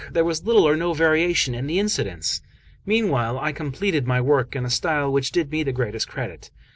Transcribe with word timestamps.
There 0.11 0.25
was 0.25 0.43
little 0.43 0.67
or 0.67 0.75
no 0.75 0.93
variation 0.93 1.53
in 1.53 1.67
the 1.67 1.77
incidents. 1.77 2.41
Meanwhile, 2.87 3.37
I 3.37 3.51
completed 3.51 4.07
my 4.07 4.19
work 4.19 4.55
in 4.55 4.65
a 4.65 4.69
style 4.71 5.13
which 5.13 5.31
did 5.31 5.51
me 5.51 5.61
the 5.61 5.71
greatest 5.73 6.07
credit. 6.07 6.49